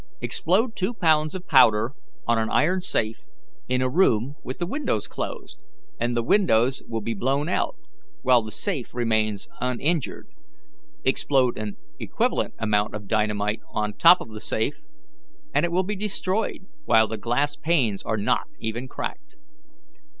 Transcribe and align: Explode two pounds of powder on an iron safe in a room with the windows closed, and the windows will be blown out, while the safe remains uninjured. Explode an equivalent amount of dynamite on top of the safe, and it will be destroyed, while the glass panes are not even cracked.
Explode 0.19 0.75
two 0.75 0.95
pounds 0.95 1.35
of 1.35 1.45
powder 1.45 1.93
on 2.25 2.39
an 2.39 2.49
iron 2.49 2.81
safe 2.81 3.21
in 3.67 3.83
a 3.83 3.87
room 3.87 4.33
with 4.43 4.57
the 4.57 4.65
windows 4.65 5.07
closed, 5.07 5.61
and 5.99 6.17
the 6.17 6.23
windows 6.23 6.81
will 6.87 7.01
be 7.01 7.13
blown 7.13 7.47
out, 7.47 7.75
while 8.23 8.41
the 8.41 8.49
safe 8.49 8.95
remains 8.95 9.47
uninjured. 9.59 10.27
Explode 11.05 11.55
an 11.59 11.77
equivalent 11.99 12.55
amount 12.57 12.95
of 12.95 13.07
dynamite 13.07 13.61
on 13.69 13.93
top 13.93 14.19
of 14.19 14.31
the 14.31 14.41
safe, 14.41 14.81
and 15.53 15.65
it 15.65 15.71
will 15.71 15.83
be 15.83 15.95
destroyed, 15.95 16.65
while 16.85 17.07
the 17.07 17.15
glass 17.17 17.55
panes 17.55 18.01
are 18.01 18.17
not 18.17 18.47
even 18.57 18.87
cracked. 18.87 19.35